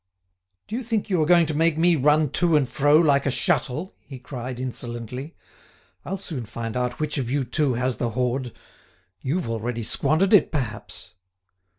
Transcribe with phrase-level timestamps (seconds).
[0.67, 3.29] "Do you think you are going to make me run to and fro like a
[3.29, 5.35] shuttle?" he cried, insolently.
[6.03, 8.51] "I'll soon find out which of you two has the hoard.
[9.21, 11.13] You've already squandered it, perhaps?"